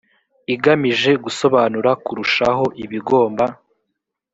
[0.53, 3.45] igamije gusobanura kurushaho ibigomba